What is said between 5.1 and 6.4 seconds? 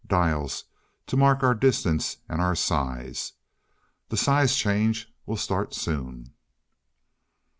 will start soon."